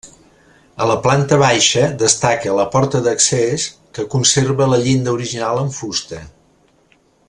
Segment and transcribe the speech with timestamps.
[0.85, 3.69] A la planta baixa destaca la porta d'accés,
[3.99, 6.29] que conserva la llinda original en fusta.